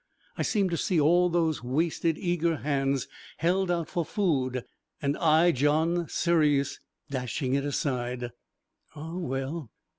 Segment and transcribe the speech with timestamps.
[0.35, 3.07] I seemed to see all those wasted eager hands
[3.37, 4.63] held out for food,
[4.99, 6.79] and I, John Sirius,
[7.11, 8.31] dashing it aside.
[8.95, 9.69] Ah, well!